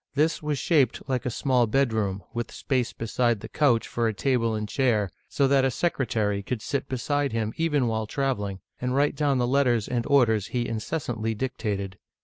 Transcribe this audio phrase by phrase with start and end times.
[0.15, 4.55] This was shaped like a small bedroom, with space beside the couch for a table
[4.55, 9.15] and chair, so that a secretary could sit beside him even while traveling, and write
[9.15, 11.99] down the letters and orders he incessantly dictated.